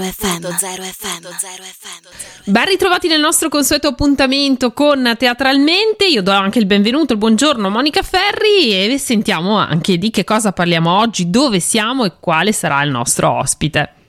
[0.00, 0.46] FM.
[2.44, 6.06] Ben ritrovati nel nostro consueto appuntamento con Teatralmente.
[6.06, 10.22] Io do anche il benvenuto, il buongiorno a Monica Ferri e sentiamo anche di che
[10.22, 14.03] cosa parliamo oggi, dove siamo e quale sarà il nostro ospite.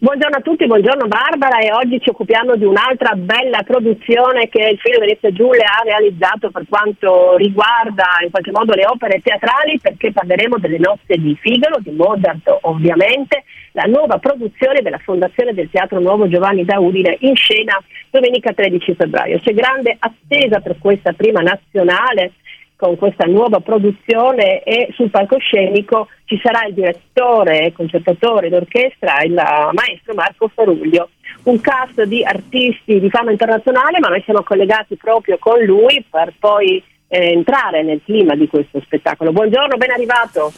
[0.00, 4.78] Buongiorno a tutti, buongiorno Barbara e oggi ci occupiamo di un'altra bella produzione che il
[4.78, 10.12] film Venezia Giulia ha realizzato per quanto riguarda in qualche modo le opere teatrali perché
[10.12, 13.42] parleremo delle nozze di Figaro, di Mozart ovviamente,
[13.72, 18.94] la nuova produzione della Fondazione del Teatro Nuovo Giovanni da Udine in scena domenica 13
[18.94, 19.40] febbraio.
[19.40, 22.34] C'è grande attesa per questa prima nazionale
[22.78, 30.14] con questa nuova produzione e sul palcoscenico ci sarà il direttore concertatore d'orchestra, il maestro
[30.14, 31.08] Marco Faruglio.
[31.42, 36.32] Un cast di artisti di fama internazionale, ma noi siamo collegati proprio con lui per
[36.38, 39.32] poi eh, entrare nel clima di questo spettacolo.
[39.32, 40.52] Buongiorno, ben arrivato.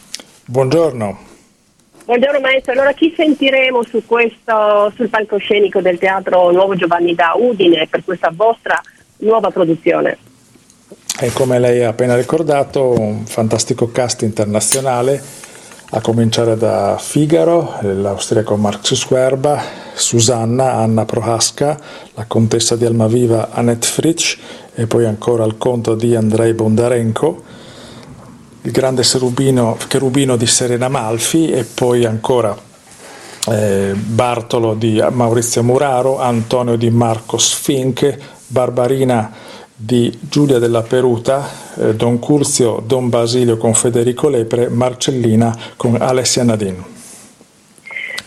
[0.45, 1.17] Buongiorno.
[2.05, 7.87] Buongiorno maestro, allora chi sentiremo su questo, sul palcoscenico del Teatro Nuovo Giovanni da Udine
[7.87, 8.79] per questa vostra
[9.17, 10.17] nuova produzione?
[11.23, 15.21] E come lei ha appena ricordato, un fantastico cast internazionale,
[15.91, 19.61] a cominciare da Figaro, l'austriaco Marx Swerba,
[19.93, 21.79] Susanna, Anna Prohaska,
[22.15, 24.39] la contessa di Almaviva Annette Fritsch
[24.73, 27.43] e poi ancora il conto di Andrei Bondarenko,
[28.63, 32.57] il grande cherubino, cherubino di Serena Malfi e poi ancora
[33.47, 39.50] eh, Bartolo di Maurizio Muraro, Antonio di Marcos Fink, Barbarina
[39.83, 46.43] di Giulia della Peruta, eh, Don Curzio, Don Basilio con Federico Lepre, Marcellina con Alessia
[46.43, 46.83] Nadin.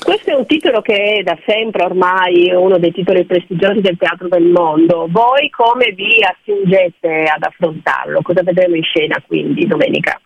[0.03, 4.29] Questo è un titolo che è da sempre ormai uno dei titoli prestigiosi del teatro
[4.29, 5.07] del mondo.
[5.09, 8.21] Voi come vi attingete ad affrontarlo?
[8.21, 10.21] Cosa vedremo in scena quindi domenica?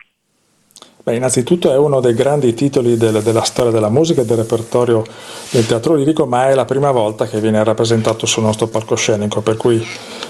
[1.01, 5.01] Beh, innanzitutto è uno dei grandi titoli del, della storia della musica e del repertorio
[5.49, 9.55] del teatro lirico, ma è la prima volta che viene rappresentato sul nostro palcoscenico, per
[9.55, 9.81] cui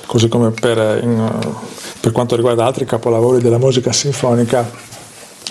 [0.06, 1.28] così come per, in,
[2.00, 4.70] per quanto riguarda altri capolavori della musica sinfonica,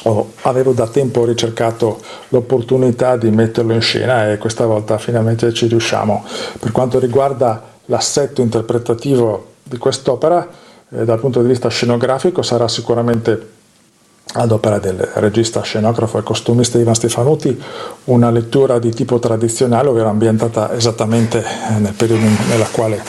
[0.05, 1.99] oh, avevo da tempo ricercato
[2.29, 6.25] l'opportunità di metterlo in scena e questa volta finalmente ci riusciamo.
[6.61, 10.49] Per quanto riguarda l'assetto interpretativo di quest'opera,
[10.91, 13.57] eh, dal punto di vista scenografico sarà sicuramente
[14.35, 17.61] ad opera del regista, scenografo e costumista Ivan Stefanuti,
[18.05, 21.45] una lettura di tipo tradizionale, ovvero ambientata esattamente
[21.79, 23.03] nel periodo nella quale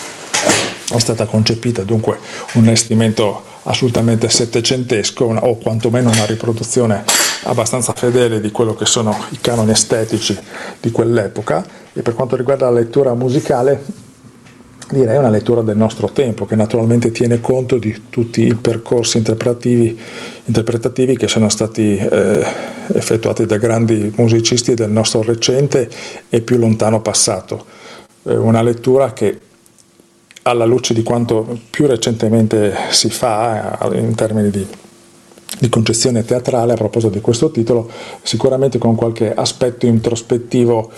[0.91, 2.17] è stata concepita, dunque
[2.53, 7.03] un vestimento assolutamente settecentesco o quantomeno una riproduzione
[7.43, 10.37] abbastanza fedele di quello che sono i canoni estetici
[10.79, 11.63] di quell'epoca.
[11.93, 14.07] E per quanto riguarda la lettura musicale
[14.91, 19.99] direi una lettura del nostro tempo che naturalmente tiene conto di tutti i percorsi interpretativi,
[20.45, 22.45] interpretativi che sono stati eh,
[22.93, 25.89] effettuati da grandi musicisti del nostro recente
[26.29, 27.65] e più lontano passato.
[28.23, 29.39] Eh, una lettura che
[30.43, 34.65] alla luce di quanto più recentemente si fa eh, in termini di,
[35.59, 37.89] di concezione teatrale a proposito di questo titolo,
[38.23, 40.91] sicuramente con qualche aspetto introspettivo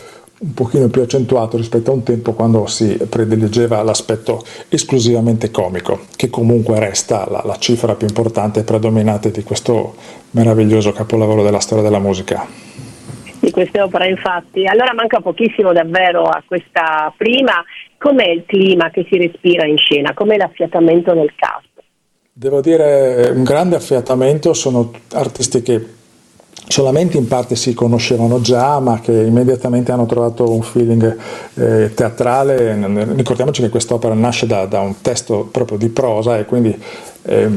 [0.43, 6.29] un pochino più accentuato rispetto a un tempo quando si prediligeva l'aspetto esclusivamente comico, che
[6.31, 9.95] comunque resta la, la cifra più importante e predominante di questo
[10.31, 12.69] meraviglioso capolavoro della storia della musica
[13.41, 14.65] di queste opere infatti.
[14.67, 17.63] Allora manca pochissimo davvero a questa prima.
[17.97, 20.13] Com'è il clima che si respira in scena?
[20.13, 21.69] Com'è l'affiatamento nel cast?
[22.31, 25.85] Devo dire un grande affiatamento, sono artisti che
[26.67, 31.17] solamente in parte si conoscevano già, ma che immediatamente hanno trovato un feeling
[31.55, 32.75] eh, teatrale.
[33.15, 36.77] Ricordiamoci che quest'opera nasce da, da, un testo proprio di prosa e quindi
[37.23, 37.49] eh,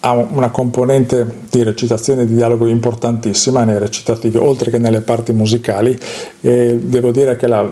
[0.00, 5.32] ha una componente di recitazione e di dialogo importantissima nei recitativi, oltre che nelle parti
[5.32, 5.98] musicali.
[6.40, 7.68] E devo dire che la,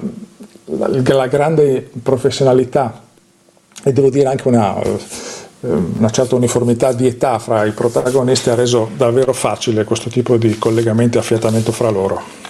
[0.64, 3.02] la, la grande professionalità
[3.82, 4.76] e devo dire anche una
[5.60, 10.58] una certa uniformità di età fra i protagonisti ha reso davvero facile questo tipo di
[10.58, 12.49] collegamento e affiatamento fra loro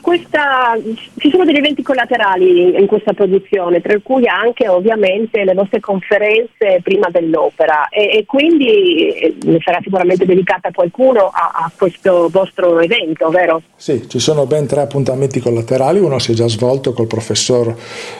[0.00, 0.76] questa,
[1.18, 6.80] ci sono degli eventi collaterali in questa produzione, tra cui anche ovviamente le vostre conferenze
[6.82, 7.88] prima dell'opera.
[7.88, 13.62] E, e quindi eh, ne sarà sicuramente dedicata qualcuno a, a, questo vostro evento, vero?
[13.76, 17.74] Sì, ci sono ben tre appuntamenti collaterali, uno si è già svolto col professor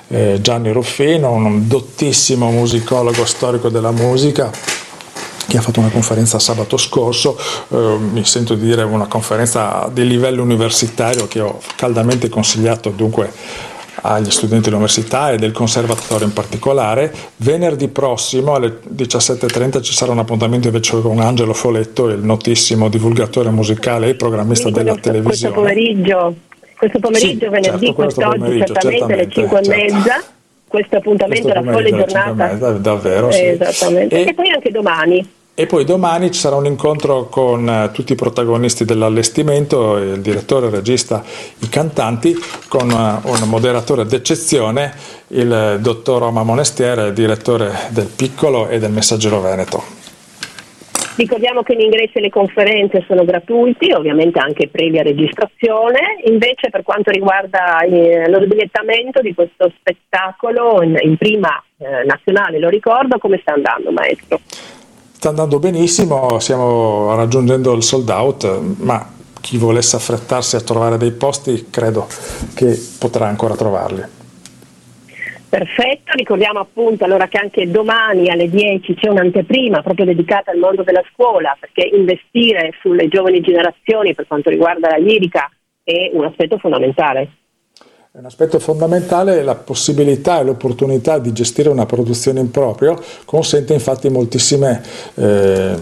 [0.08, 4.50] eh, Gianni Ruffino, un dottissimo musicologo storico della musica
[5.46, 10.06] che ha fatto una conferenza sabato scorso, eh, mi sento di dire una conferenza di
[10.06, 13.30] livello universitario che ho caldamente consigliato dunque
[14.04, 17.12] agli studenti dell'università e del conservatorio in particolare.
[17.36, 23.50] Venerdì prossimo alle 17.30 ci sarà un appuntamento invece con Angelo Foletto, il notissimo divulgatore
[23.50, 25.54] musicale e programmista sì, della questo, televisione.
[25.54, 26.34] Questo pomeriggio
[26.82, 29.94] questo pomeriggio, sì, venerdì, certo, quest'oggi, certamente alle 5 e certo.
[29.94, 30.22] mezza.
[30.72, 32.32] Questo appuntamento è la folle giornata.
[32.32, 33.44] Mezza, davvero, sì.
[33.44, 34.24] Esattamente.
[34.24, 35.28] E, e poi anche domani.
[35.52, 40.68] E poi domani ci sarà un incontro con uh, tutti i protagonisti dell'allestimento, il direttore,
[40.68, 41.22] il regista,
[41.58, 42.34] i cantanti,
[42.68, 44.94] con uh, un moderatore d'eccezione,
[45.28, 50.00] il dottor Oma Monestiere, direttore del Piccolo e del Messaggero Veneto.
[51.14, 57.10] Ricordiamo che gli ingressi alle conferenze sono gratuiti, ovviamente anche previa registrazione, invece per quanto
[57.10, 63.38] riguarda eh, lo sbigliettamento di questo spettacolo in, in prima eh, nazionale, lo ricordo, come
[63.42, 64.40] sta andando maestro?
[65.12, 69.06] Sta andando benissimo, stiamo raggiungendo il sold out, ma
[69.38, 72.06] chi volesse affrettarsi a trovare dei posti credo
[72.54, 74.20] che potrà ancora trovarli.
[75.52, 80.82] Perfetto, ricordiamo appunto allora che anche domani alle 10 c'è un'anteprima proprio dedicata al mondo
[80.82, 85.50] della scuola, perché investire sulle giovani generazioni per quanto riguarda la lirica
[85.84, 87.32] è un aspetto fondamentale.
[88.10, 93.74] È un aspetto fondamentale, la possibilità e l'opportunità di gestire una produzione in proprio consente
[93.74, 94.82] infatti moltissime
[95.16, 95.76] eh,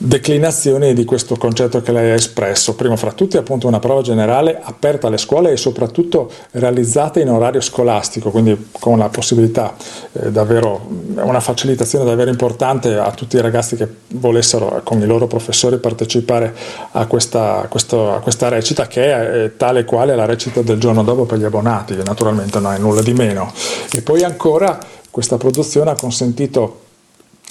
[0.00, 2.74] declinazioni di questo concetto che lei ha espresso.
[2.76, 7.60] Prima fra tutti appunto una prova generale aperta alle scuole e soprattutto realizzata in orario
[7.60, 9.74] scolastico, quindi con la possibilità
[10.12, 10.86] eh, davvero,
[11.16, 16.54] una facilitazione davvero importante a tutti i ragazzi che volessero con i loro professori partecipare
[16.92, 21.02] a questa, questo, a questa recita che è eh, tale quale la recita del giorno
[21.02, 23.52] dopo per gli abbonati, che naturalmente non è nulla di meno.
[23.92, 24.78] E poi ancora
[25.10, 26.86] questa produzione ha consentito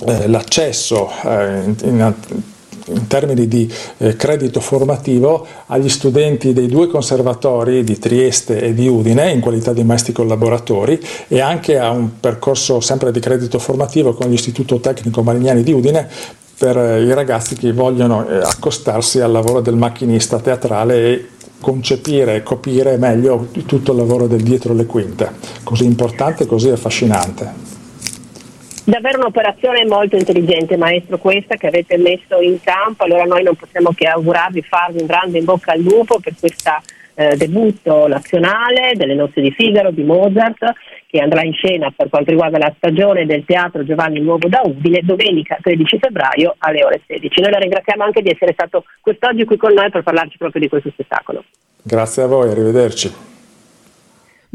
[0.06, 2.14] eh, l'accesso eh, in, in,
[2.88, 8.88] in, termini di eh, credito formativo agli studenti dei due conservatori di Trieste e di
[8.88, 14.14] Udine in qualità di maestri collaboratori e anche a un percorso sempre di credito formativo
[14.14, 16.08] con l'Istituto Tecnico Marignani di Udine
[16.58, 21.28] per eh, i ragazzi che vogliono eh, accostarsi al lavoro del macchinista teatrale e
[21.60, 25.32] concepire e capire meglio tutto il lavoro del dietro le quinte,
[25.64, 27.77] così importante e così affascinante.
[28.88, 33.04] Davvero un'operazione molto intelligente, maestro, questa che avete messo in campo.
[33.04, 36.72] Allora noi non possiamo che augurarvi, farvi un grande in bocca al lupo per questo
[37.16, 40.72] eh, debutto nazionale delle nozze di Figaro di Mozart
[41.06, 45.02] che andrà in scena per quanto riguarda la stagione del teatro Giovanni Nuovo da Udine
[45.04, 47.42] domenica 13 febbraio alle ore 16.
[47.42, 50.70] Noi la ringraziamo anche di essere stato quest'oggi qui con noi per parlarci proprio di
[50.70, 51.44] questo spettacolo.
[51.84, 53.27] Grazie a voi, arrivederci.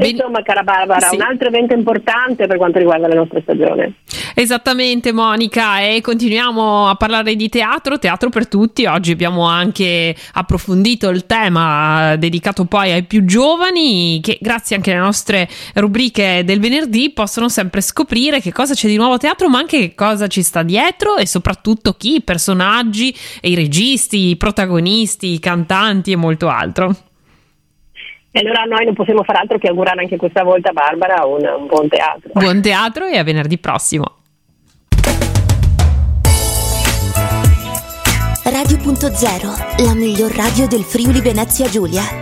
[0.02, 0.16] Ben...
[0.16, 1.16] Insomma, cara Barbara, sì.
[1.16, 3.94] un altro evento importante per quanto riguarda la nostra stagione.
[4.34, 8.86] Esattamente, Monica, e continuiamo a parlare di teatro, teatro per tutti.
[8.86, 15.00] Oggi abbiamo anche approfondito il tema dedicato poi ai più giovani, che grazie anche alle
[15.00, 19.58] nostre rubriche del venerdì possono sempre scoprire che cosa c'è di nuovo a teatro, ma
[19.58, 25.32] anche che cosa ci sta dietro e soprattutto chi, i personaggi, i registi, i protagonisti,
[25.32, 26.96] i cantanti e molto altro.
[28.34, 31.44] E allora noi non possiamo fare altro che augurare anche questa volta a Barbara un,
[31.44, 32.30] un buon teatro.
[32.32, 34.20] Buon teatro e a venerdì prossimo.
[38.44, 42.21] Radio.0, la miglior radio del Friuli Venezia Giulia.